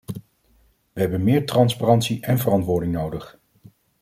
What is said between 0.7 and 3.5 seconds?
We hebben meer transparantie en verantwoording nodig.